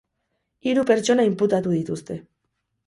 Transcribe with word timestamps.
Hiru 0.71 0.85
pertsona 0.93 1.27
inputatu 1.31 1.79
dituzte. 1.79 2.21